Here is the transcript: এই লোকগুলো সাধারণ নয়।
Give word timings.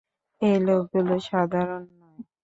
এই 0.41 0.57
লোকগুলো 0.67 1.13
সাধারণ 1.27 1.83
নয়। 1.99 2.21